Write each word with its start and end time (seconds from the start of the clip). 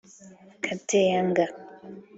Kate 0.63 0.99
Young 1.13 1.37